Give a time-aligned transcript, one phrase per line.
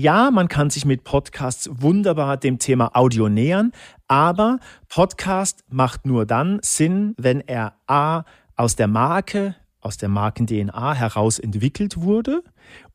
[0.00, 3.72] Ja, man kann sich mit Podcasts wunderbar dem Thema Audio nähern,
[4.06, 8.22] aber Podcast macht nur dann Sinn, wenn er A
[8.54, 12.44] aus der Marke, aus der Marken-DNA heraus entwickelt wurde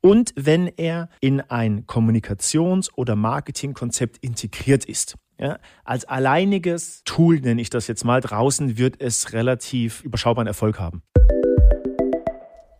[0.00, 5.16] und wenn er in ein Kommunikations- oder Marketingkonzept integriert ist.
[5.38, 10.78] Ja, als alleiniges Tool, nenne ich das jetzt mal, draußen wird es relativ überschaubaren Erfolg
[10.78, 11.02] haben.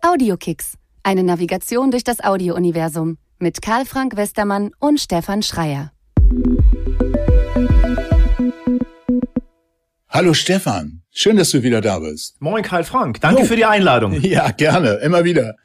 [0.00, 5.92] Audiokicks, eine Navigation durch das Audiouniversum mit Karl Frank Westermann und Stefan Schreier.
[10.08, 12.40] Hallo Stefan, schön, dass du wieder da bist.
[12.40, 13.44] Moin Karl Frank, danke oh.
[13.44, 14.18] für die Einladung.
[14.22, 15.56] Ja, gerne, immer wieder.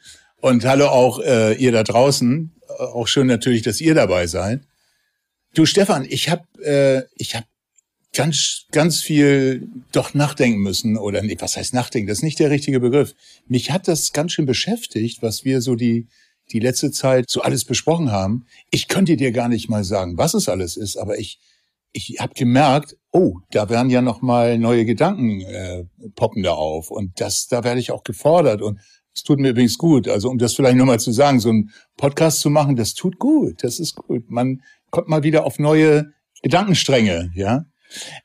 [0.41, 2.53] Und hallo auch äh, ihr da draußen.
[2.79, 4.59] Auch schön natürlich, dass ihr dabei seid.
[5.53, 7.45] Du Stefan, ich habe äh, ich habe
[8.13, 12.09] ganz ganz viel doch nachdenken müssen oder nee, was heißt nachdenken?
[12.09, 13.15] Das ist nicht der richtige Begriff.
[13.47, 16.09] Mich hat das ganz schön beschäftigt, was wir so die
[16.51, 18.45] die letzte Zeit so alles besprochen haben.
[18.71, 21.39] Ich könnte dir gar nicht mal sagen, was es alles ist, aber ich
[21.91, 26.91] ich habe gemerkt, oh, da werden ja noch mal neue Gedanken äh, poppen da auf
[26.91, 28.79] und das da werde ich auch gefordert und
[29.13, 30.07] es tut mir übrigens gut.
[30.07, 33.63] Also um das vielleicht nochmal zu sagen, so ein Podcast zu machen, das tut gut,
[33.63, 34.29] das ist gut.
[34.29, 34.61] Man
[34.91, 37.65] kommt mal wieder auf neue Gedankenstränge, ja.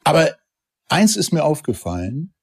[0.04, 0.34] Aber
[0.88, 2.34] eins ist mir aufgefallen.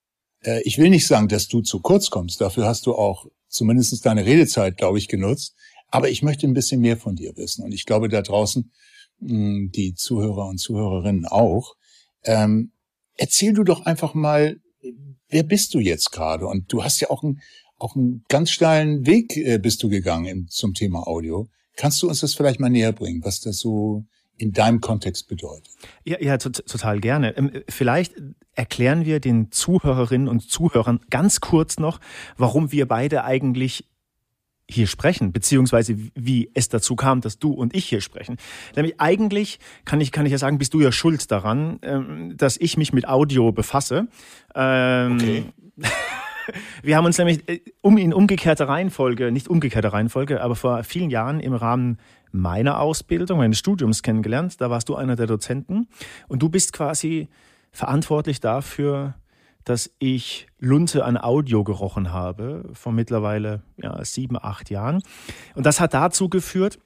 [0.43, 2.41] Äh, ich will nicht sagen, dass du zu kurz kommst.
[2.41, 5.55] Dafür hast du auch zumindest deine Redezeit, glaube ich, genutzt.
[5.91, 7.63] Aber ich möchte ein bisschen mehr von dir wissen.
[7.63, 8.71] Und ich glaube, da draußen
[9.19, 11.75] hm, die Zuhörer und Zuhörerinnen auch.
[12.23, 12.71] Ähm,
[13.17, 14.57] erzähl du doch einfach mal,
[15.29, 16.47] wer bist du jetzt gerade?
[16.47, 17.41] Und du hast ja auch einen,
[17.77, 21.49] auch einen ganz steilen Weg äh, bist du gegangen zum Thema Audio.
[21.75, 24.05] Kannst du uns das vielleicht mal näher bringen, was das so
[24.37, 25.71] in deinem Kontext bedeutet?
[26.03, 27.37] Ja, ja, total gerne.
[27.37, 28.13] Ähm, vielleicht
[28.53, 31.99] erklären wir den Zuhörerinnen und Zuhörern ganz kurz noch,
[32.37, 33.87] warum wir beide eigentlich
[34.73, 38.37] hier sprechen, beziehungsweise wie es dazu kam, dass du und ich hier sprechen.
[38.75, 42.57] Nämlich eigentlich kann ich, kann ich ja sagen, bist du ja schuld daran, ähm, dass
[42.57, 44.07] ich mich mit Audio befasse.
[44.55, 45.43] Ähm, okay.
[46.83, 51.09] Wir haben uns nämlich äh, um in umgekehrter Reihenfolge, nicht umgekehrter Reihenfolge, aber vor vielen
[51.09, 51.97] Jahren im Rahmen
[52.31, 54.59] meiner Ausbildung, meines Studiums kennengelernt.
[54.59, 55.87] Da warst du einer der Dozenten
[56.27, 57.29] und du bist quasi
[57.71, 59.15] verantwortlich dafür,
[59.63, 65.01] dass ich Lunte an Audio gerochen habe vor mittlerweile ja, sieben, acht Jahren.
[65.55, 66.79] Und das hat dazu geführt,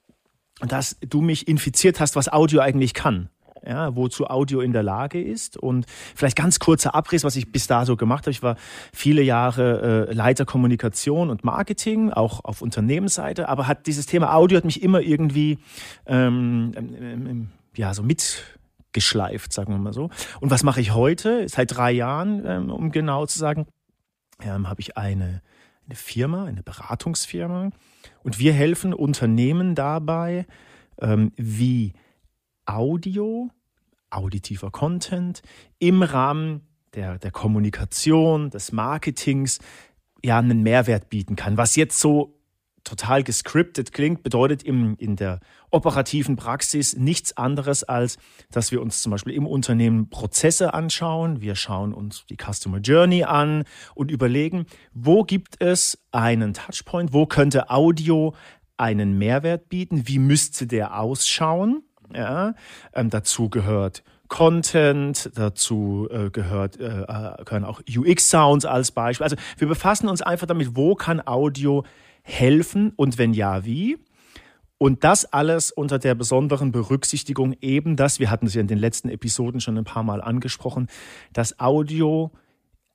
[0.59, 3.29] dass du mich infiziert hast, was Audio eigentlich kann
[3.65, 5.57] ja, wozu Audio in der Lage ist.
[5.57, 8.31] Und vielleicht ganz kurzer Abriss, was ich bis dato gemacht habe.
[8.31, 8.55] Ich war
[8.93, 14.57] viele Jahre äh, Leiter Kommunikation und Marketing, auch auf Unternehmensseite, aber hat dieses Thema Audio
[14.57, 15.59] hat mich immer irgendwie
[16.05, 18.03] ähm, ähm, ähm, ja so
[18.95, 20.09] mitgeschleift, sagen wir mal so.
[20.39, 21.47] Und was mache ich heute?
[21.49, 23.67] Seit drei Jahren, ähm, um genau zu sagen,
[24.41, 25.41] ähm, habe ich eine,
[25.85, 27.71] eine Firma, eine Beratungsfirma.
[28.23, 30.45] Und wir helfen Unternehmen dabei,
[30.99, 31.93] ähm, wie
[32.65, 33.49] Audio,
[34.09, 35.41] auditiver Content
[35.79, 36.61] im Rahmen
[36.93, 39.59] der, der Kommunikation, des Marketings
[40.23, 41.57] ja einen Mehrwert bieten kann.
[41.57, 42.39] Was jetzt so
[42.85, 45.41] total gescriptet klingt, bedeutet im, in der
[45.71, 48.17] operativen Praxis nichts anderes als,
[48.51, 51.41] dass wir uns zum Beispiel im Unternehmen Prozesse anschauen.
[51.41, 57.25] Wir schauen uns die Customer Journey an und überlegen, wo gibt es einen Touchpoint, wo
[57.25, 58.33] könnte Audio
[58.77, 62.53] einen Mehrwert bieten, wie müsste der ausschauen ja,
[62.93, 69.23] ähm, dazu gehört Content, dazu äh, gehört, äh, äh können auch UX-Sounds als Beispiel.
[69.23, 71.83] Also wir befassen uns einfach damit, wo kann Audio
[72.25, 73.97] helfen und wenn ja, wie.
[74.77, 78.77] Und das alles unter der besonderen Berücksichtigung eben, dass, wir hatten es ja in den
[78.77, 80.87] letzten Episoden schon ein paar Mal angesprochen,
[81.31, 82.31] dass Audio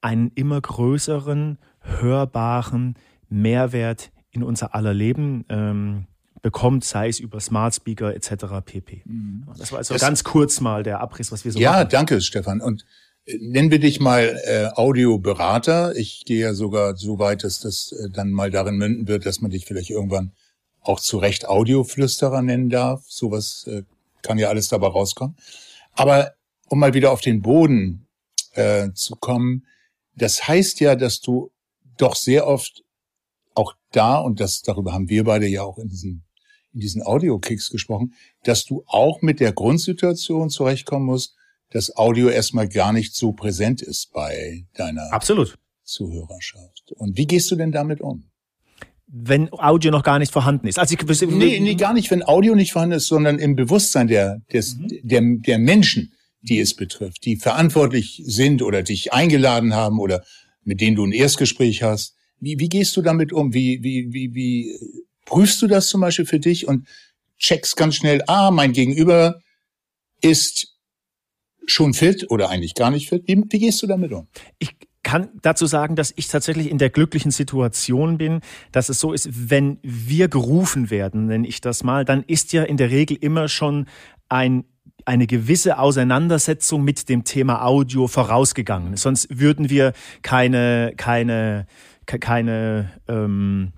[0.02, 2.96] einen immer größeren, hörbaren
[3.28, 6.06] Mehrwert in unser aller Leben ähm,
[6.42, 8.46] bekommt, sei es über Smart Speaker etc.
[8.64, 9.02] pp.
[9.04, 9.46] Mhm.
[9.56, 11.80] Das war also das, ganz kurz mal der Abriss, was wir so ja, machen.
[11.80, 12.60] Ja, danke, Stefan.
[12.60, 12.84] Und
[13.40, 15.94] nennen wir dich mal äh, Audioberater.
[15.96, 19.40] Ich gehe ja sogar so weit, dass das äh, dann mal darin münden wird, dass
[19.40, 20.32] man dich vielleicht irgendwann
[20.80, 23.04] auch zu Recht Audioflüsterer nennen darf.
[23.06, 23.82] Sowas äh,
[24.22, 25.36] kann ja alles dabei rauskommen.
[25.92, 26.32] Aber
[26.68, 28.06] um mal wieder auf den Boden
[28.52, 29.66] äh, zu kommen,
[30.16, 31.50] das heißt ja, dass du
[31.96, 32.82] doch sehr oft
[33.54, 36.22] auch da, und das darüber haben wir beide ja auch in diesem
[36.72, 41.34] in diesen Audio-Kicks gesprochen, dass du auch mit der Grundsituation zurechtkommen musst,
[41.70, 45.58] dass Audio erstmal gar nicht so präsent ist bei deiner Absolut.
[45.84, 46.92] Zuhörerschaft.
[46.96, 48.24] Und wie gehst du denn damit um?
[49.06, 50.78] Wenn Audio noch gar nicht vorhanden ist.
[50.78, 54.40] Also ich, nee, nee, gar nicht, wenn Audio nicht vorhanden ist, sondern im Bewusstsein der,
[54.52, 55.00] des, mhm.
[55.02, 56.12] der, der Menschen,
[56.42, 60.24] die es betrifft, die verantwortlich sind oder dich eingeladen haben oder
[60.64, 62.14] mit denen du ein Erstgespräch hast.
[62.38, 63.52] Wie, wie gehst du damit um?
[63.52, 64.78] Wie, wie, wie, wie
[65.26, 66.86] prüfst du das zum Beispiel für dich und
[67.38, 69.40] checkst ganz schnell, ah, mein Gegenüber
[70.20, 70.76] ist
[71.70, 73.22] schon fit oder eigentlich gar nicht fit.
[73.26, 74.26] Wie, wie gehst du damit um?
[74.58, 78.40] Ich kann dazu sagen, dass ich tatsächlich in der glücklichen Situation bin,
[78.72, 82.62] dass es so ist, wenn wir gerufen werden, nenne ich das mal, dann ist ja
[82.64, 83.86] in der Regel immer schon
[84.28, 84.64] ein
[85.06, 88.96] eine gewisse Auseinandersetzung mit dem Thema Audio vorausgegangen.
[88.96, 91.66] Sonst würden wir keine, keine,
[92.04, 93.72] keine, ähm,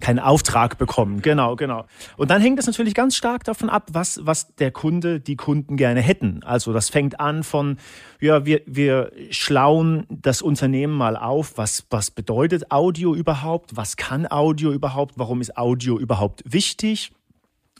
[0.00, 1.22] keinen Auftrag bekommen.
[1.22, 1.86] Genau, genau.
[2.16, 5.76] Und dann hängt es natürlich ganz stark davon ab, was, was der Kunde, die Kunden
[5.76, 6.42] gerne hätten.
[6.44, 7.78] Also das fängt an von,
[8.20, 13.76] ja, wir, wir schlauen das Unternehmen mal auf, was, was bedeutet Audio überhaupt?
[13.76, 15.14] Was kann Audio überhaupt?
[15.16, 17.12] Warum ist Audio überhaupt wichtig?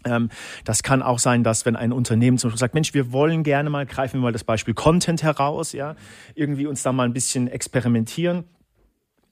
[0.06, 0.30] Ähm,
[0.64, 3.68] das kann auch sein, dass wenn ein Unternehmen zum Beispiel sagt, Mensch, wir wollen gerne
[3.68, 5.96] mal, greifen wir mal das Beispiel Content heraus, ja,
[6.34, 8.44] irgendwie uns da mal ein bisschen experimentieren,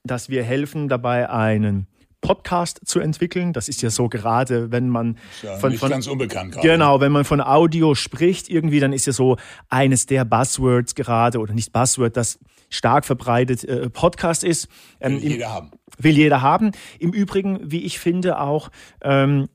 [0.05, 1.87] dass wir helfen dabei, einen
[2.25, 3.53] Podcast zu entwickeln.
[3.53, 6.57] Das ist ja so gerade, wenn man ja von, von ganz unbekannt.
[6.63, 9.37] Genau, wenn man von Audio spricht, irgendwie, dann ist ja so
[9.69, 12.39] eines der Buzzwords gerade oder nicht Buzzword, das
[12.71, 14.69] stark verbreitet äh, Podcast ist.
[15.01, 15.71] Ähm, will jeder haben.
[15.99, 16.73] Will jeder haben.
[16.99, 18.71] Im Übrigen, wie ich finde, auch
[19.03, 19.51] ähm,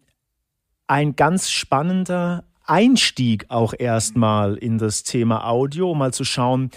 [0.86, 6.70] ein ganz spannender Einstieg auch erstmal in das Thema Audio, um mal zu schauen,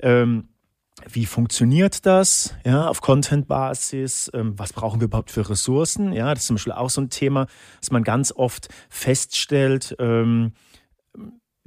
[0.00, 0.48] ähm,
[1.10, 4.30] wie funktioniert das ja, auf Content-Basis?
[4.34, 6.12] Ähm, was brauchen wir überhaupt für Ressourcen?
[6.12, 7.46] Ja, das ist zum Beispiel auch so ein Thema,
[7.80, 10.52] dass man ganz oft feststellt, ähm,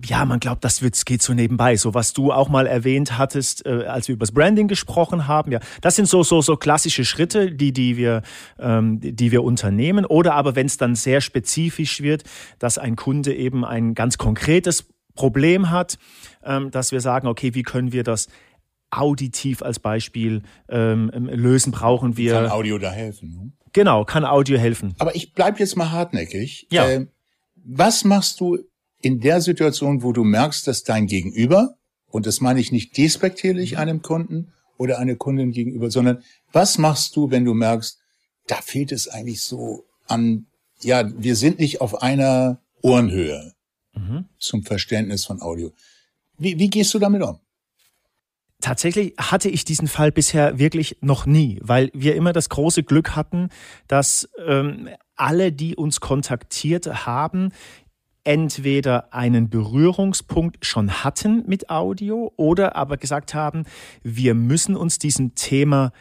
[0.04, 1.76] ja, man glaubt, das wird, geht so nebenbei.
[1.76, 5.52] So was du auch mal erwähnt hattest, äh, als wir über das Branding gesprochen haben.
[5.52, 8.24] Ja, das sind so so so klassische Schritte, die die wir
[8.60, 10.06] ähm, die wir unternehmen.
[10.06, 12.24] Oder aber wenn es dann sehr spezifisch wird,
[12.60, 15.98] dass ein Kunde eben ein ganz konkretes Problem hat,
[16.44, 18.28] ähm, dass wir sagen, okay, wie können wir das
[18.92, 21.72] auditiv als Beispiel ähm, ähm lösen?
[21.72, 23.30] Brauchen wir kann Audio da helfen?
[23.32, 23.52] Ne?
[23.74, 24.96] Genau, kann Audio helfen.
[25.00, 26.68] Aber ich bleib jetzt mal hartnäckig.
[26.72, 26.90] Ja.
[26.90, 27.08] Äh,
[27.56, 28.60] was machst du
[29.02, 31.76] in der Situation, wo du merkst, dass dein Gegenüber,
[32.08, 37.16] und das meine ich nicht despektierlich einem Kunden oder einer Kundin gegenüber, sondern was machst
[37.16, 38.00] du, wenn du merkst,
[38.48, 40.48] da fehlt es eigentlich so an,
[40.82, 43.54] ja, wir sind nicht auf einer Ohrenhöhe
[43.94, 44.26] mhm.
[44.40, 45.72] zum Verständnis von Audio.
[46.38, 47.40] Wie, wie gehst du damit um?
[48.62, 53.16] Tatsächlich hatte ich diesen Fall bisher wirklich noch nie, weil wir immer das große Glück
[53.16, 53.50] hatten,
[53.88, 57.50] dass ähm, alle, die uns kontaktiert haben,
[58.24, 63.64] entweder einen Berührungspunkt schon hatten mit Audio oder aber gesagt haben,
[64.04, 65.92] wir müssen uns diesem Thema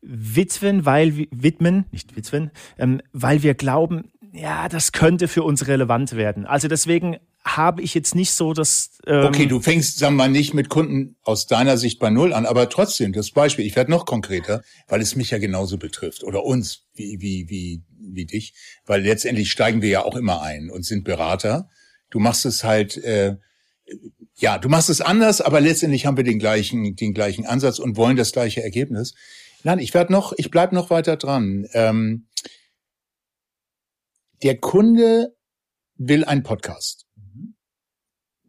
[0.00, 6.16] widmen, weil widmen, nicht widmen, ähm, weil wir glauben, ja, das könnte für uns relevant
[6.16, 6.46] werden.
[6.46, 8.98] Also deswegen habe ich jetzt nicht so das.
[9.06, 12.32] Ähm okay, du fängst, sagen wir mal, nicht mit Kunden aus deiner Sicht bei Null
[12.32, 16.24] an, aber trotzdem, das Beispiel, ich werde noch konkreter, weil es mich ja genauso betrifft
[16.24, 18.54] oder uns, wie, wie, wie, wie dich,
[18.86, 21.68] weil letztendlich steigen wir ja auch immer ein und sind Berater.
[22.10, 23.36] Du machst es halt, äh,
[24.36, 27.96] ja, du machst es anders, aber letztendlich haben wir den gleichen, den gleichen Ansatz und
[27.96, 29.14] wollen das gleiche Ergebnis.
[29.64, 31.66] Nein, ich werde noch, ich bleib noch weiter dran.
[31.72, 32.26] Ähm,
[34.42, 35.34] der Kunde
[35.96, 37.03] will einen Podcast.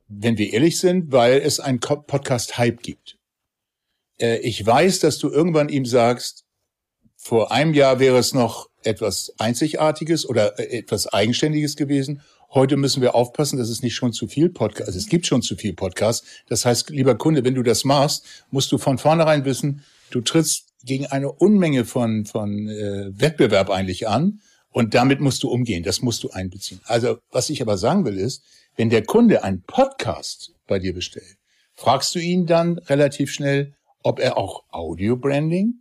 [0.07, 3.17] Wenn wir ehrlich sind, weil es einen Podcast-Hype gibt.
[4.19, 6.45] Äh, ich weiß, dass du irgendwann ihm sagst,
[7.15, 12.21] vor einem Jahr wäre es noch etwas Einzigartiges oder äh, etwas Eigenständiges gewesen.
[12.53, 15.41] Heute müssen wir aufpassen, dass es nicht schon zu viel Podcast, also es gibt schon
[15.41, 16.23] zu viel Podcast.
[16.47, 20.67] Das heißt, lieber Kunde, wenn du das machst, musst du von vornherein wissen, du trittst
[20.83, 24.39] gegen eine Unmenge von, von äh, Wettbewerb eigentlich an
[24.75, 25.83] und damit musst du umgehen.
[25.83, 26.81] Das musst du einbeziehen.
[26.83, 28.43] Also, was ich aber sagen will ist,
[28.75, 31.37] wenn der Kunde einen Podcast bei dir bestellt,
[31.75, 35.75] fragst du ihn dann relativ schnell, ob er auch Audio-Branding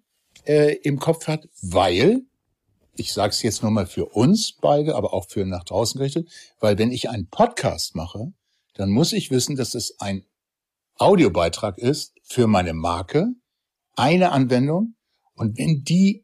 [0.46, 2.20] äh, im Kopf hat, weil
[2.94, 6.28] ich sage es jetzt nur mal für uns beide, aber auch für nach draußen gerichtet,
[6.60, 8.32] weil wenn ich einen Podcast mache,
[8.74, 10.24] dann muss ich wissen, dass es ein
[10.98, 13.26] Audiobeitrag ist für meine Marke,
[13.96, 14.94] eine Anwendung.
[15.34, 16.23] Und wenn die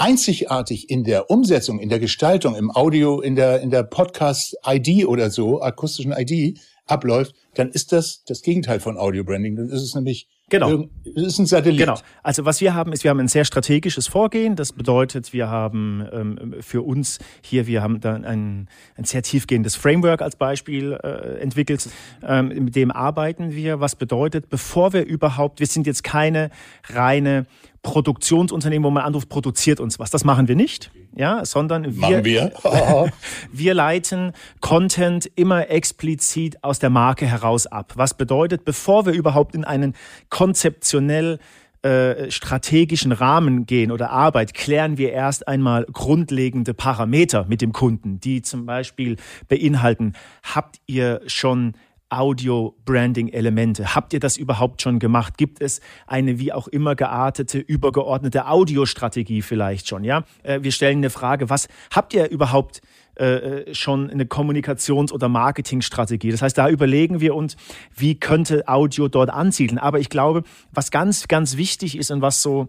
[0.00, 5.30] einzigartig in der Umsetzung, in der Gestaltung, im Audio, in der, in der Podcast-ID oder
[5.30, 9.56] so, akustischen ID abläuft, dann ist das das Gegenteil von Audio Branding.
[9.56, 10.84] Dann ist es nämlich Genau.
[11.04, 11.78] Das ist ein Satellit.
[11.78, 11.96] Genau.
[12.22, 14.56] Also was wir haben, ist, wir haben ein sehr strategisches Vorgehen.
[14.56, 19.76] Das bedeutet, wir haben ähm, für uns hier, wir haben dann ein, ein sehr tiefgehendes
[19.76, 21.88] Framework als Beispiel äh, entwickelt.
[22.26, 23.80] Ähm, mit dem arbeiten wir.
[23.80, 26.50] Was bedeutet, bevor wir überhaupt, wir sind jetzt keine
[26.88, 27.46] reine
[27.82, 30.10] Produktionsunternehmen, wo man anruft, produziert uns was.
[30.10, 32.52] Das machen wir nicht, ja, sondern wir, wir.
[33.52, 37.92] wir leiten Content immer explizit aus der Marke heraus ab.
[37.96, 39.94] Was bedeutet, bevor wir überhaupt in einen
[40.28, 41.38] konzeptionell
[41.82, 48.20] äh, strategischen Rahmen gehen oder Arbeit, klären wir erst einmal grundlegende Parameter mit dem Kunden,
[48.20, 49.16] die zum Beispiel
[49.48, 51.72] beinhalten, habt ihr schon
[52.10, 53.94] Audio-Branding-Elemente?
[53.94, 55.38] Habt ihr das überhaupt schon gemacht?
[55.38, 60.04] Gibt es eine wie auch immer geartete, übergeordnete Audiostrategie vielleicht schon?
[60.04, 62.82] Ja, äh, wir stellen eine Frage: Was habt ihr überhaupt
[63.14, 66.30] äh, schon eine Kommunikations- oder Marketingstrategie?
[66.30, 67.56] Das heißt, da überlegen wir uns,
[67.96, 69.78] wie könnte Audio dort ansiedeln.
[69.78, 72.68] Aber ich glaube, was ganz, ganz wichtig ist und was so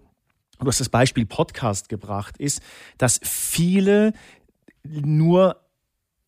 [0.60, 2.62] du hast das Beispiel Podcast gebracht, ist,
[2.98, 4.14] dass viele
[4.84, 5.61] nur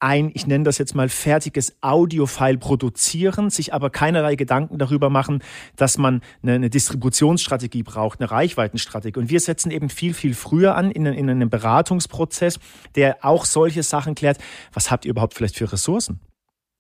[0.04, 5.42] ein, ich nenne das jetzt mal, fertiges Audiofile produzieren, sich aber keinerlei Gedanken darüber machen,
[5.78, 9.20] dass man eine, Distributionsstrategie braucht, eine Reichweitenstrategie.
[9.20, 12.60] Und wir setzen eben viel, viel früher an in, in einem Beratungsprozess,
[12.96, 14.38] der auch solche Sachen klärt.
[14.74, 16.20] Was habt ihr überhaupt vielleicht für Ressourcen?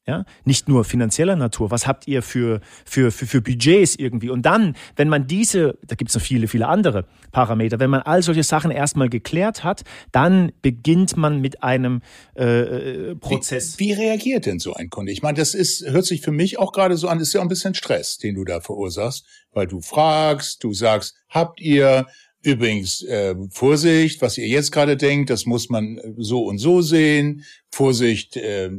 [0.06, 1.72] Ja, nicht nur finanzieller Natur.
[1.72, 4.30] Was habt ihr für, für, für, für Budgets irgendwie?
[4.30, 8.02] Und dann, wenn man diese, da gibt es noch viele, viele andere Parameter, wenn man
[8.02, 12.02] all solche Sachen erstmal geklärt hat, dann beginnt man mit einem
[12.36, 13.80] äh, äh Prozess.
[13.80, 15.14] Wie, wie reagiert denn so ein Kunde?
[15.14, 17.40] Ich meine, das ist, hört sich für mich auch gerade so an, das ist ja
[17.40, 22.08] auch ein bisschen Stress, den du da verursachst, weil du fragst, du sagst, habt ihr,
[22.44, 26.82] Übrigens, äh, Vorsicht, was ihr jetzt gerade denkt, das muss man äh, so und so
[26.82, 27.46] sehen.
[27.72, 28.70] Vorsicht, äh,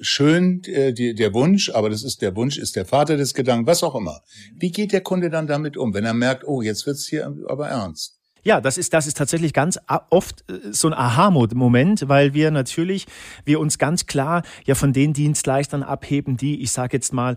[0.00, 3.66] schön äh, die, der Wunsch, aber das ist der Wunsch, ist der Vater des Gedanken,
[3.66, 4.22] was auch immer.
[4.54, 7.68] Wie geht der Kunde dann damit um, wenn er merkt, oh, jetzt wird's hier aber
[7.68, 8.20] ernst?
[8.44, 9.80] Ja, das ist, das ist tatsächlich ganz
[10.10, 13.06] oft äh, so ein Aha-Moment, weil wir natürlich,
[13.44, 17.34] wir uns ganz klar ja von den Dienstleistern abheben, die, ich sage jetzt mal,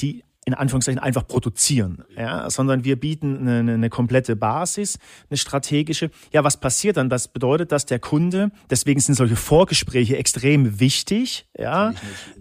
[0.00, 6.10] die in Anführungszeichen einfach produzieren, ja, sondern wir bieten eine, eine komplette Basis, eine strategische.
[6.32, 7.10] Ja, was passiert dann?
[7.10, 11.92] Das bedeutet, dass der Kunde, deswegen sind solche Vorgespräche extrem wichtig, ja,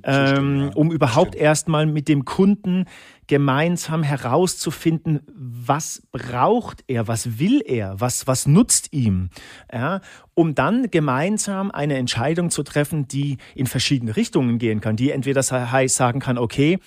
[0.03, 2.85] ähm, um überhaupt erstmal mit dem Kunden
[3.27, 9.31] gemeinsam herauszufinden, was braucht er, was will er, was, was nutzt ihm,
[9.71, 9.99] ja,
[10.33, 15.43] um dann gemeinsam eine Entscheidung zu treffen, die in verschiedene Richtungen gehen kann, die entweder
[15.43, 16.79] sagen kann, okay,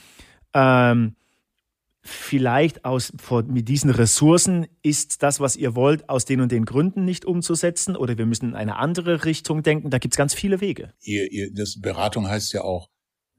[0.54, 1.14] ähm,
[2.02, 3.12] vielleicht aus,
[3.46, 7.96] mit diesen Ressourcen ist das, was ihr wollt, aus den und den Gründen nicht umzusetzen
[7.96, 9.90] oder wir müssen in eine andere Richtung denken.
[9.90, 10.92] Da gibt es ganz viele Wege.
[11.02, 12.88] Ihr, ihr, das Beratung heißt ja auch,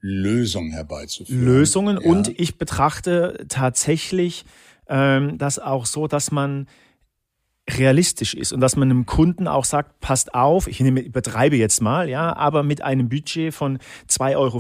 [0.03, 1.46] Lösungen herbeizuführen.
[1.46, 2.10] Lösungen ja.
[2.10, 4.46] und ich betrachte tatsächlich
[4.88, 6.68] ähm, das auch so, dass man
[7.78, 11.82] realistisch ist und dass man einem Kunden auch sagt, passt auf, ich nehme, übertreibe jetzt
[11.82, 14.60] mal, ja, aber mit einem Budget von 2,40 Euro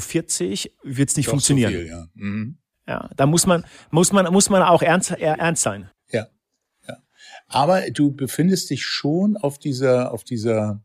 [0.95, 1.73] wird es nicht Doch funktionieren.
[1.73, 2.07] So viel, ja.
[2.13, 2.57] Mhm.
[2.87, 5.89] ja, da muss man, muss man, muss man auch ernst, ernst sein.
[6.11, 6.27] Ja,
[6.87, 6.97] ja.
[7.47, 10.83] Aber du befindest dich schon auf dieser, auf dieser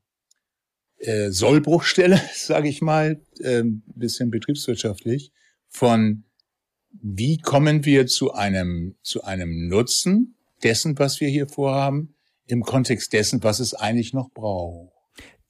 [0.98, 3.62] äh, Sollbruchstelle, sage ich mal, äh,
[3.94, 5.32] bisschen betriebswirtschaftlich,
[5.68, 6.24] von
[7.02, 12.15] wie kommen wir zu einem, zu einem Nutzen dessen, was wir hier vorhaben,
[12.46, 14.92] im Kontext dessen, was es eigentlich noch braucht.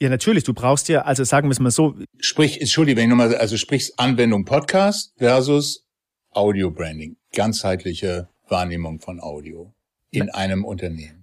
[0.01, 0.45] Ja, natürlich.
[0.45, 1.95] Du brauchst ja, also sagen wir es mal so.
[2.19, 5.87] Sprich, entschuldige, wenn ich nochmal, also sprich Anwendung Podcast versus
[6.33, 7.17] Audio Branding.
[7.33, 9.73] Ganzheitliche Wahrnehmung von Audio
[10.11, 11.16] in einem Unternehmen.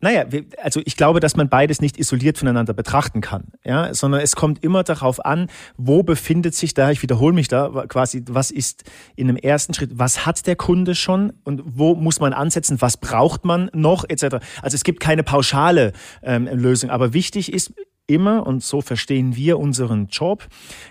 [0.00, 0.26] Naja,
[0.62, 4.62] also ich glaube, dass man beides nicht isoliert voneinander betrachten kann, ja, sondern es kommt
[4.62, 8.84] immer darauf an, wo befindet sich da, ich wiederhole mich da quasi, was ist
[9.16, 12.96] in einem ersten Schritt, was hat der Kunde schon und wo muss man ansetzen, was
[12.96, 14.36] braucht man noch, etc.
[14.62, 17.74] Also es gibt keine pauschale ähm, Lösung, aber wichtig ist
[18.06, 20.46] immer, und so verstehen wir unseren Job,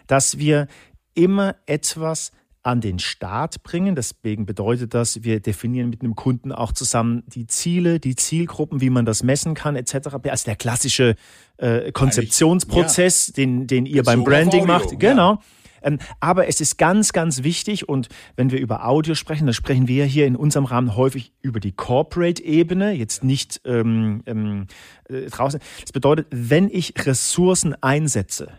[0.08, 0.68] dass wir
[1.14, 2.34] immer etwas
[2.68, 3.96] an den Start bringen.
[3.96, 8.90] Deswegen bedeutet das, wir definieren mit einem Kunden auch zusammen die Ziele, die Zielgruppen, wie
[8.90, 10.10] man das messen kann, etc.
[10.24, 11.16] Also der klassische
[11.56, 13.34] äh, Konzeptionsprozess, ja.
[13.36, 15.00] den, den ihr beim Branding Audio, macht.
[15.00, 15.36] Genau.
[15.36, 15.40] Ja.
[15.82, 19.88] Ähm, aber es ist ganz, ganz wichtig und wenn wir über Audio sprechen, dann sprechen
[19.88, 24.68] wir hier in unserem Rahmen häufig über die Corporate-Ebene, jetzt nicht ähm, ähm,
[25.08, 25.62] äh, draußen.
[25.82, 28.52] Das bedeutet, wenn ich Ressourcen einsetze,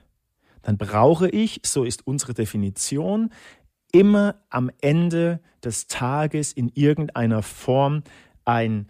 [0.68, 3.30] dann brauche ich, so ist unsere Definition,
[3.92, 8.02] immer am Ende des Tages in irgendeiner Form
[8.44, 8.86] ein,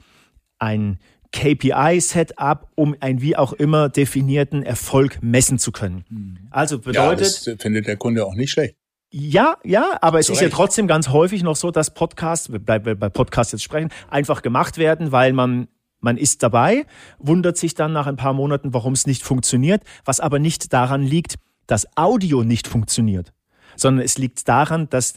[0.59, 0.99] ein
[1.33, 6.05] KPI-Setup, um einen wie auch immer definierten Erfolg messen zu können.
[6.09, 6.39] Hm.
[6.51, 7.47] Also bedeutet.
[7.47, 8.77] Ja, das findet der Kunde auch nicht schlecht.
[9.11, 12.99] Ja, ja, aber es ist ja trotzdem ganz häufig noch so, dass Podcasts, wir bleiben
[12.99, 15.69] bei Podcasts jetzt sprechen, einfach gemacht werden, weil man
[16.01, 16.87] man ist dabei,
[17.19, 21.03] wundert sich dann nach ein paar Monaten, warum es nicht funktioniert, was aber nicht daran
[21.03, 21.37] liegt,
[21.67, 23.33] dass Audio nicht funktioniert,
[23.79, 25.15] sondern es liegt daran, dass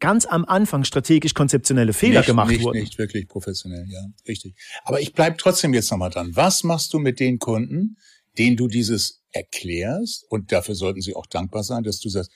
[0.00, 2.80] ganz am Anfang strategisch konzeptionelle Fehler nicht, gemacht nicht, wurden.
[2.80, 4.54] Nicht wirklich professionell, ja, richtig.
[4.84, 6.34] Aber ich bleib trotzdem jetzt nochmal dran.
[6.34, 7.96] Was machst du mit den Kunden,
[8.38, 10.26] denen du dieses erklärst?
[10.28, 12.30] Und dafür sollten sie auch dankbar sein, dass du sagst,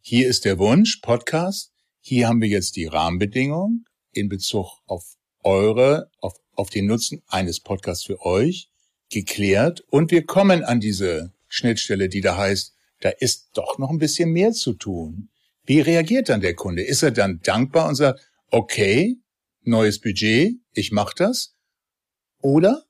[0.00, 6.10] hier ist der Wunsch, Podcast, hier haben wir jetzt die Rahmenbedingungen in Bezug auf eure,
[6.20, 8.70] auf auf den Nutzen eines Podcasts für euch
[9.10, 13.98] geklärt und wir kommen an diese Schnittstelle, die da heißt, da ist doch noch ein
[13.98, 15.30] bisschen mehr zu tun.
[15.64, 16.82] Wie reagiert dann der Kunde?
[16.82, 18.20] Ist er dann dankbar und sagt,
[18.50, 19.16] okay,
[19.62, 21.54] neues Budget, ich mach das?
[22.42, 22.84] Oder?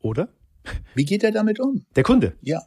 [0.00, 0.28] Oder?
[0.94, 1.86] Wie geht er damit um?
[1.96, 2.36] Der Kunde?
[2.40, 2.62] Ja.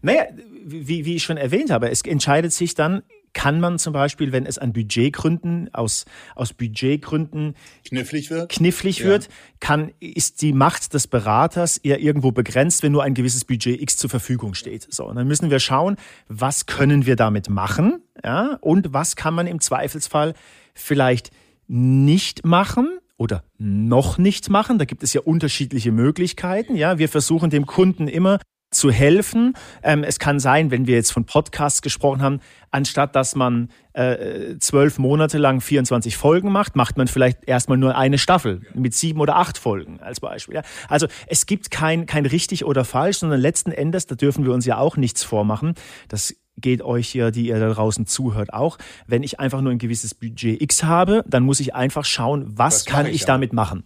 [0.00, 0.26] Naja,
[0.64, 3.02] wie, wie ich schon erwähnt habe, es entscheidet sich dann,
[3.34, 9.06] kann man zum Beispiel, wenn es an Budgetgründen, aus, aus Budgetgründen knifflig wird, knifflig ja.
[9.06, 9.28] wird,
[9.60, 13.96] kann, ist die Macht des Beraters eher irgendwo begrenzt, wenn nur ein gewisses Budget X
[13.96, 14.86] zur Verfügung steht.
[14.90, 15.96] So, und dann müssen wir schauen,
[16.28, 20.34] was können wir damit machen, ja, und was kann man im Zweifelsfall
[20.74, 21.30] vielleicht
[21.68, 24.78] nicht machen, oder noch nicht machen.
[24.78, 26.74] Da gibt es ja unterschiedliche Möglichkeiten.
[26.74, 28.38] Ja, wir versuchen dem Kunden immer
[28.72, 29.54] zu helfen.
[29.82, 34.56] Ähm, es kann sein, wenn wir jetzt von Podcasts gesprochen haben, anstatt dass man äh,
[34.58, 39.20] zwölf Monate lang 24 Folgen macht, macht man vielleicht erstmal nur eine Staffel mit sieben
[39.20, 40.56] oder acht Folgen als Beispiel.
[40.56, 40.62] Ja?
[40.88, 44.66] Also es gibt kein, kein richtig oder falsch, sondern letzten Endes, da dürfen wir uns
[44.66, 45.74] ja auch nichts vormachen.
[46.08, 48.78] Das geht euch ja, die ihr da draußen zuhört, auch.
[49.06, 52.74] Wenn ich einfach nur ein gewisses Budget X habe, dann muss ich einfach schauen, was,
[52.74, 53.84] was kann ich, ich damit machen.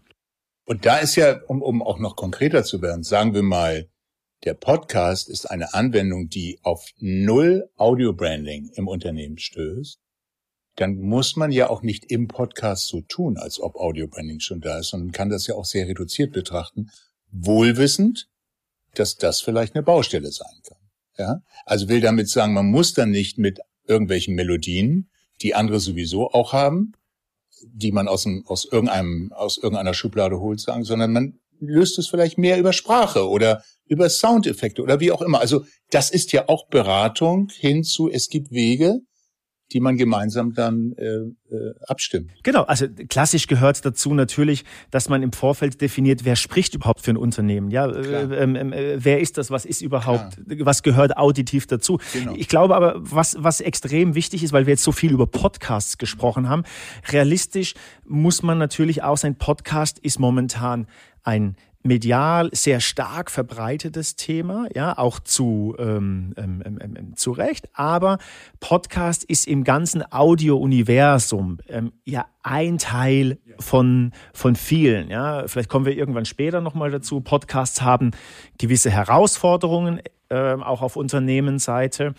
[0.65, 3.89] Und da ist ja, um, um auch noch konkreter zu werden, sagen wir mal,
[4.45, 9.99] der Podcast ist eine Anwendung, die auf null Audio-Branding im Unternehmen stößt.
[10.77, 14.79] Dann muss man ja auch nicht im Podcast so tun, als ob Audio-Branding schon da
[14.79, 16.91] ist, sondern kann das ja auch sehr reduziert betrachten,
[17.31, 18.29] wohlwissend,
[18.95, 20.79] dass das vielleicht eine Baustelle sein kann.
[21.19, 21.43] Ja?
[21.65, 25.11] Also will damit sagen, man muss dann nicht mit irgendwelchen Melodien,
[25.43, 26.93] die andere sowieso auch haben,
[27.63, 32.09] die man aus, dem, aus, irgendeinem, aus irgendeiner Schublade holt, sagen, sondern man löst es
[32.09, 35.41] vielleicht mehr über Sprache oder über Soundeffekte oder wie auch immer.
[35.41, 39.01] Also das ist ja auch Beratung hinzu, es gibt Wege,
[39.73, 42.31] die man gemeinsam dann äh, äh, abstimmt.
[42.45, 47.11] Genau, also klassisch gehört dazu natürlich, dass man im Vorfeld definiert, wer spricht überhaupt für
[47.11, 47.71] ein Unternehmen.
[47.71, 49.51] Ja, äh, ähm, äh, wer ist das?
[49.51, 50.37] Was ist überhaupt?
[50.47, 50.67] Klar.
[50.67, 51.99] Was gehört auditiv dazu?
[52.13, 52.35] Genau.
[52.37, 55.99] Ich glaube aber, was was extrem wichtig ist, weil wir jetzt so viel über Podcasts
[55.99, 56.63] gesprochen haben,
[57.11, 60.87] realistisch muss man natürlich auch sein Podcast ist momentan
[61.25, 67.69] ein medial sehr stark verbreitetes Thema, ja, auch zu, ähm, ähm, ähm, ähm, zu Recht.
[67.73, 68.19] Aber
[68.61, 75.11] Podcast ist im ganzen Audio-Universum ähm, ja ein Teil von, von vielen.
[75.11, 75.49] Ja.
[75.49, 77.21] Vielleicht kommen wir irgendwann später nochmal dazu.
[77.21, 78.11] Podcasts haben
[78.59, 82.15] gewisse Herausforderungen, äh, auch auf Unternehmensseite.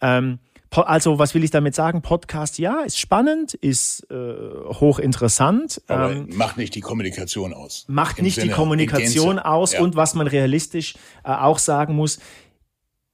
[0.00, 0.38] Ähm,
[0.72, 2.00] also, was will ich damit sagen?
[2.00, 5.82] Podcast, ja, ist spannend, ist äh, hochinteressant.
[5.88, 7.86] Aber ähm, macht nicht die Kommunikation aus.
[7.88, 9.72] Macht nicht Sinne, die Kommunikation aus.
[9.72, 9.80] Ja.
[9.80, 12.20] Und was man realistisch äh, auch sagen muss,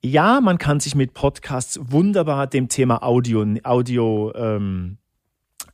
[0.03, 4.99] ja, man kann sich mit Podcasts wunderbar dem Thema Audio, Audio, ähm,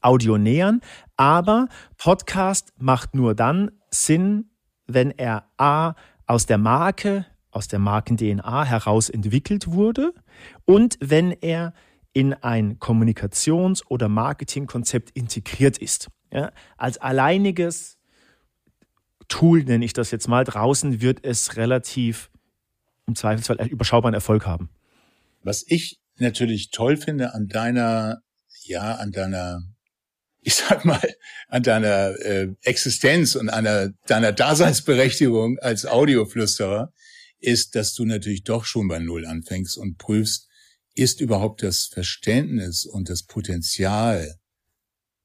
[0.00, 0.80] Audio nähern,
[1.16, 1.68] aber
[1.98, 4.50] Podcast macht nur dann Sinn,
[4.86, 5.94] wenn er A
[6.26, 10.12] aus der Marke aus der Marken-DNA heraus entwickelt wurde
[10.64, 11.72] und wenn er
[12.12, 16.08] in ein Kommunikations- oder Marketingkonzept integriert ist.
[16.32, 17.98] Ja, als alleiniges
[19.28, 22.30] Tool, nenne ich das jetzt mal, draußen wird es relativ
[23.06, 24.70] im Zweifelsfall überschaubaren Erfolg haben.
[25.42, 28.22] Was ich natürlich toll finde an deiner,
[28.64, 29.62] ja, an deiner,
[30.40, 31.00] ich sag mal,
[31.48, 36.92] an deiner äh, Existenz und an deiner Daseinsberechtigung als Audioflüsterer,
[37.42, 40.48] ist, dass du natürlich doch schon bei Null anfängst und prüfst,
[40.94, 44.36] ist überhaupt das Verständnis und das Potenzial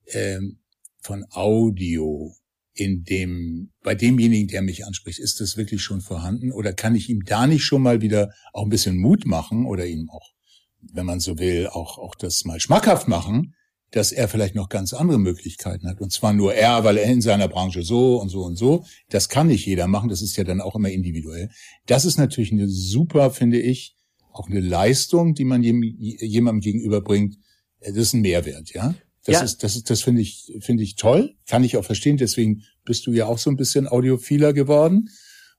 [0.07, 0.59] ähm,
[1.01, 2.35] von Audio
[2.73, 6.51] in dem, bei demjenigen, der mich anspricht, ist das wirklich schon vorhanden?
[6.51, 9.85] Oder kann ich ihm da nicht schon mal wieder auch ein bisschen Mut machen oder
[9.85, 10.33] ihm auch,
[10.79, 13.55] wenn man so will, auch, auch das mal schmackhaft machen,
[13.91, 16.01] dass er vielleicht noch ganz andere Möglichkeiten hat.
[16.01, 18.85] Und zwar nur er, weil er in seiner Branche so und so und so.
[19.09, 20.09] Das kann nicht jeder machen.
[20.09, 21.49] Das ist ja dann auch immer individuell.
[21.85, 23.95] Das ist natürlich eine super, finde ich,
[24.33, 27.37] auch eine Leistung, die man jemandem gegenüberbringt.
[27.79, 28.93] Das ist ein Mehrwert, ja.
[29.23, 29.41] Das ja.
[29.41, 31.35] ist, das ist, das finde ich, finde ich toll.
[31.47, 32.17] Kann ich auch verstehen.
[32.17, 35.09] Deswegen bist du ja auch so ein bisschen audiophiler geworden.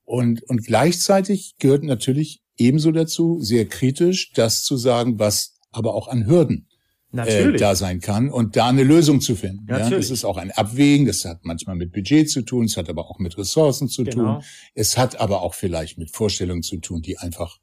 [0.04, 6.08] Und, und gleichzeitig gehört natürlich ebenso dazu, sehr kritisch, das zu sagen, was aber auch
[6.08, 6.67] an Hürden
[7.16, 9.64] äh, da sein kann und da eine Lösung zu finden.
[9.66, 9.90] Natürlich.
[9.90, 12.88] Ja, das ist auch ein Abwägen, das hat manchmal mit Budget zu tun, es hat
[12.88, 14.34] aber auch mit Ressourcen zu genau.
[14.34, 14.44] tun,
[14.74, 17.58] es hat aber auch vielleicht mit Vorstellungen zu tun, die einfach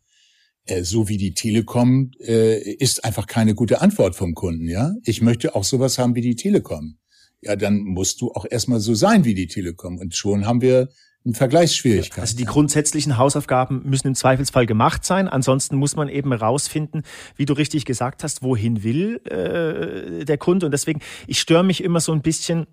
[0.66, 4.68] äh, so wie die Telekom äh, ist einfach keine gute Antwort vom Kunden.
[4.68, 6.98] Ja, ich möchte auch sowas haben wie die Telekom.
[7.42, 10.90] Ja, dann musst du auch erstmal so sein wie die Telekom und schon haben wir
[11.34, 12.22] Vergleichsschwierigkeiten.
[12.22, 15.28] Also die grundsätzlichen Hausaufgaben müssen im Zweifelsfall gemacht sein.
[15.28, 17.04] Ansonsten muss man eben rausfinden,
[17.36, 20.68] wie du richtig gesagt hast, wohin will äh, der Kunde.
[20.68, 22.68] Und deswegen, ich störe mich immer so ein bisschen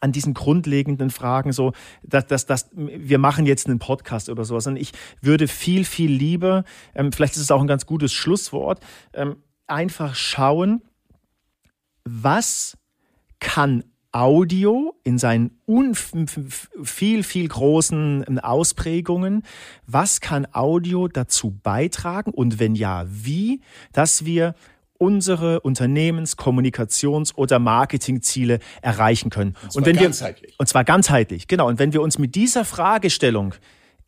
[0.00, 1.72] an diesen grundlegenden Fragen, so,
[2.02, 4.66] dass, dass, dass wir machen jetzt einen Podcast oder sowas.
[4.66, 8.80] Und ich würde viel, viel lieber, ähm, vielleicht ist es auch ein ganz gutes Schlusswort,
[9.12, 10.82] ähm, einfach schauen,
[12.04, 12.76] was
[13.40, 15.58] kann Audio in seinen
[16.82, 19.42] viel, viel großen ähm, Ausprägungen.
[19.86, 23.60] Was kann Audio dazu beitragen und wenn ja, wie,
[23.92, 24.54] dass wir
[24.98, 29.54] unsere Unternehmens-, Kommunikations- oder Marketingziele erreichen können.
[29.62, 30.52] Und zwar und wenn ganzheitlich.
[30.52, 31.68] Wir, und zwar ganzheitlich, genau.
[31.68, 33.54] Und wenn wir uns mit dieser Fragestellung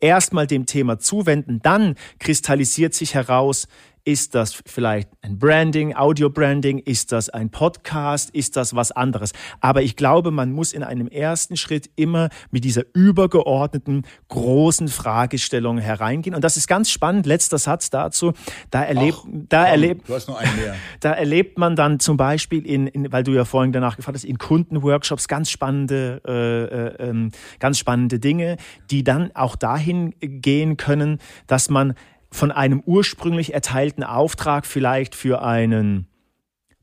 [0.01, 3.67] erstmal dem Thema zuwenden, dann kristallisiert sich heraus,
[4.03, 6.79] ist das vielleicht ein Branding, Audio-Branding?
[6.79, 8.31] Ist das ein Podcast?
[8.31, 9.31] Ist das was anderes?
[9.59, 15.77] Aber ich glaube, man muss in einem ersten Schritt immer mit dieser übergeordneten großen Fragestellung
[15.77, 16.35] hereingehen.
[16.35, 17.25] Und das ist ganz spannend.
[17.25, 18.33] Letzter Satz dazu.
[18.71, 20.09] Da erlebt, Ach, da erlebt,
[20.99, 24.25] da erlebt man dann zum Beispiel in, in weil du ja vorhin danach gefragt hast,
[24.25, 28.57] in Kundenworkshops ganz spannende, äh, äh, ähm, ganz spannende Dinge,
[28.89, 31.93] die dann auch dahin gehen können, dass man
[32.31, 36.07] von einem ursprünglich erteilten Auftrag vielleicht für einen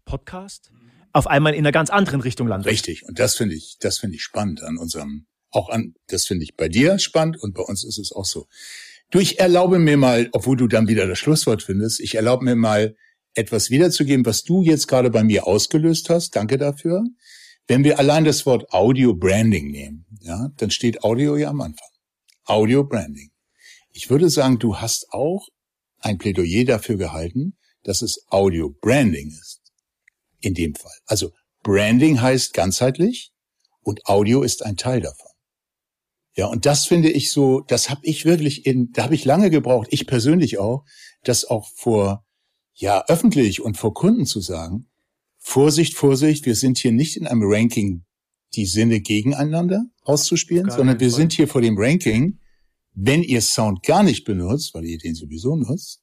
[0.04, 0.70] Podcast
[1.12, 2.70] auf einmal in einer ganz anderen Richtung landet.
[2.70, 3.04] Richtig.
[3.04, 6.54] Und das finde ich, das finde ich spannend an unserem, auch an, das finde ich
[6.54, 8.46] bei dir spannend und bei uns ist es auch so.
[9.10, 12.56] Du, ich erlaube mir mal, obwohl du dann wieder das Schlusswort findest, ich erlaube mir
[12.56, 12.94] mal
[13.34, 16.36] etwas wiederzugeben, was du jetzt gerade bei mir ausgelöst hast.
[16.36, 17.04] Danke dafür.
[17.66, 21.88] Wenn wir allein das Wort Audio Branding nehmen, ja, dann steht Audio ja am Anfang.
[22.44, 23.30] Audio Branding.
[23.98, 25.48] Ich würde sagen, du hast auch
[25.98, 29.60] ein Plädoyer dafür gehalten, dass es Audio Branding ist.
[30.38, 30.96] In dem Fall.
[31.06, 31.32] Also
[31.64, 33.32] Branding heißt ganzheitlich
[33.82, 35.32] und Audio ist ein Teil davon.
[36.36, 39.50] Ja, und das finde ich so, das habe ich wirklich in, da habe ich lange
[39.50, 40.84] gebraucht, ich persönlich auch,
[41.24, 42.24] das auch vor,
[42.74, 44.88] ja, öffentlich und vor Kunden zu sagen,
[45.38, 48.04] Vorsicht, Vorsicht, wir sind hier nicht in einem Ranking,
[48.54, 52.38] die Sinne gegeneinander auszuspielen, sondern wir sind hier vor dem Ranking,
[53.00, 56.00] wenn ihr Sound gar nicht benutzt, weil ihr den sowieso nutzt,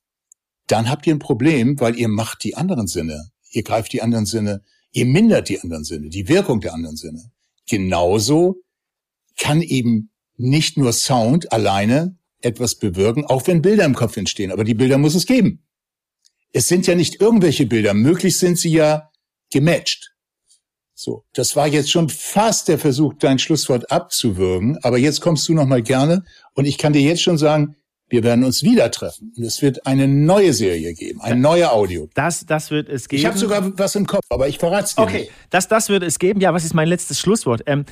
[0.67, 3.31] dann habt ihr ein Problem, weil ihr macht die anderen Sinne.
[3.51, 7.31] Ihr greift die anderen Sinne, ihr mindert die anderen Sinne, die Wirkung der anderen Sinne.
[7.67, 8.61] Genauso
[9.37, 14.51] kann eben nicht nur Sound alleine etwas bewirken, auch wenn Bilder im Kopf entstehen.
[14.51, 15.65] Aber die Bilder muss es geben.
[16.53, 17.93] Es sind ja nicht irgendwelche Bilder.
[17.93, 19.11] Möglich sind sie ja
[19.51, 20.14] gematcht.
[20.97, 25.53] So, das war jetzt schon fast der Versuch, dein Schlusswort abzuwürgen, aber jetzt kommst du
[25.53, 27.75] noch mal gerne und ich kann dir jetzt schon sagen,
[28.07, 32.07] wir werden uns wieder treffen und es wird eine neue Serie geben, ein neuer Audio.
[32.13, 33.19] Das, das wird es geben.
[33.19, 35.13] Ich habe sogar was im Kopf, aber ich verrate es dir okay.
[35.13, 35.29] nicht.
[35.29, 36.39] Okay, das, das wird es geben.
[36.39, 37.63] Ja, was ist mein letztes Schlusswort?
[37.65, 37.83] Ähm,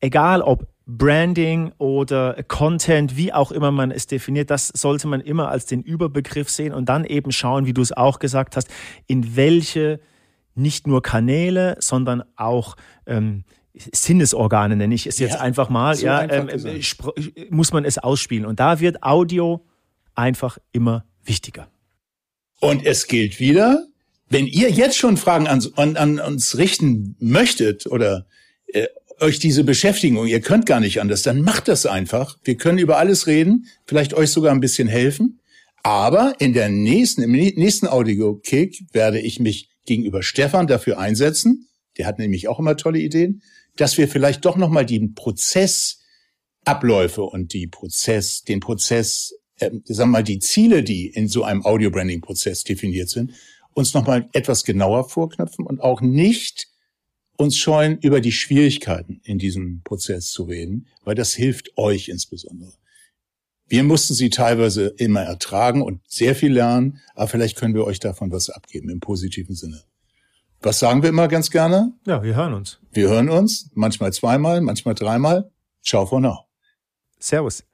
[0.00, 5.48] egal ob Branding oder Content, wie auch immer man es definiert, das sollte man immer
[5.48, 8.68] als den Überbegriff sehen und dann eben schauen, wie du es auch gesagt hast,
[9.06, 10.00] in welche
[10.54, 16.06] nicht nur Kanäle, sondern auch ähm, Sinnesorgane nenne ich es jetzt ja, einfach mal, so
[16.06, 16.80] ja, einfach ähm,
[17.50, 18.44] muss man es ausspielen.
[18.44, 19.64] Und da wird Audio
[20.14, 21.68] einfach immer wichtiger.
[22.60, 23.86] Und es gilt wieder,
[24.28, 28.26] wenn ihr jetzt schon Fragen an, an, an uns richten möchtet oder
[28.66, 28.86] äh,
[29.20, 32.38] euch diese Beschäftigung, ihr könnt gar nicht anders, dann macht das einfach.
[32.44, 35.40] Wir können über alles reden, vielleicht euch sogar ein bisschen helfen.
[35.82, 41.68] Aber in der nächsten, im nächsten Audio-Kick werde ich mich gegenüber Stefan dafür einsetzen,
[41.98, 43.42] der hat nämlich auch immer tolle Ideen,
[43.76, 50.18] dass wir vielleicht doch nochmal die Prozessabläufe und die Prozess, den Prozess, äh, sagen wir
[50.18, 53.32] mal, die Ziele, die in so einem Audio-Branding-Prozess definiert sind,
[53.74, 56.68] uns nochmal etwas genauer vorknöpfen und auch nicht
[57.36, 62.72] uns scheuen, über die Schwierigkeiten in diesem Prozess zu reden, weil das hilft euch insbesondere.
[63.72, 68.00] Wir mussten sie teilweise immer ertragen und sehr viel lernen, aber vielleicht können wir euch
[68.00, 69.82] davon was abgeben im positiven Sinne.
[70.60, 71.94] Was sagen wir immer ganz gerne?
[72.04, 72.80] Ja, wir hören uns.
[72.92, 75.50] Wir hören uns, manchmal zweimal, manchmal dreimal.
[75.82, 76.40] Ciao for now.
[77.18, 77.64] Servus.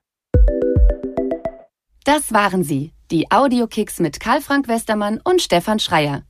[2.05, 6.23] Das waren sie, die Audiokicks mit Karl-Frank Westermann und Stefan Schreier.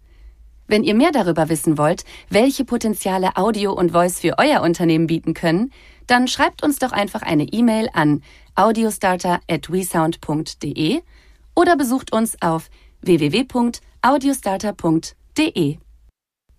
[0.66, 5.34] Wenn ihr mehr darüber wissen wollt, welche Potenziale Audio und Voice für euer Unternehmen bieten
[5.34, 5.72] können,
[6.06, 8.22] dann schreibt uns doch einfach eine E-Mail an
[8.58, 11.02] audiostarter at wesound.de
[11.54, 12.68] oder besucht uns auf
[13.02, 15.78] www.audiostarter.de.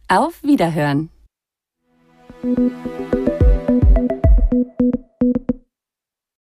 [0.08, 1.10] Auf Wiederhören!